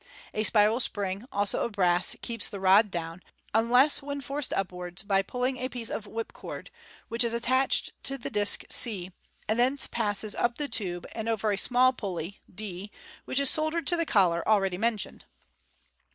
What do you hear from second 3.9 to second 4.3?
when